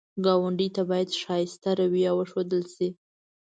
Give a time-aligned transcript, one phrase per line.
[0.25, 2.89] ګاونډي ته باید ښایسته رویه وښودل شي